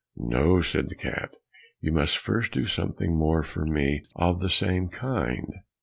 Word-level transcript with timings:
"No," 0.17 0.61
said 0.61 0.89
the 0.89 0.95
cat, 0.95 1.35
"you 1.79 1.91
must 1.91 2.17
first 2.17 2.53
do 2.53 2.65
something 2.65 3.15
more 3.15 3.43
for 3.43 3.67
me 3.67 4.01
of 4.15 4.39
the 4.39 4.49
same 4.49 4.89
kind. 4.89 5.53